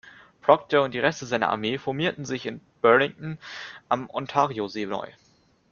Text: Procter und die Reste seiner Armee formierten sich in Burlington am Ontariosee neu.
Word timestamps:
Procter 0.41 0.81
und 0.81 0.95
die 0.95 0.99
Reste 0.99 1.27
seiner 1.27 1.49
Armee 1.49 1.77
formierten 1.77 2.25
sich 2.25 2.47
in 2.47 2.59
Burlington 2.81 3.37
am 3.87 4.09
Ontariosee 4.09 4.87
neu. 4.87 5.05